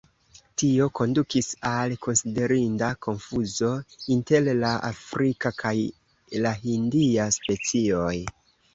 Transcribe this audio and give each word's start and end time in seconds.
Tio 0.61 0.85
kondukis 0.99 1.49
al 1.71 1.93
konsiderinda 2.05 2.89
konfuzo 3.09 3.71
inter 4.17 4.51
la 4.65 4.75
afrika 4.91 5.55
kaj 5.63 5.77
la 6.43 6.59
hindia 6.67 7.33
specioj. 7.41 8.15